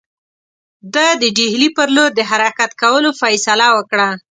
ده 0.93 1.07
د 1.21 1.23
ډهلي 1.37 1.69
پر 1.77 1.87
لور 1.95 2.09
د 2.15 2.21
حرکت 2.31 2.71
کولو 2.81 3.09
فیصله 3.21 3.67
وکړه. 3.77 4.09